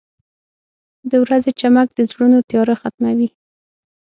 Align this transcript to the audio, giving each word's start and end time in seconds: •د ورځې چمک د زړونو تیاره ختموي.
•د 1.09 1.11
ورځې 1.23 1.51
چمک 1.59 1.87
د 1.93 1.99
زړونو 2.09 2.37
تیاره 2.49 2.75
ختموي. 2.81 3.29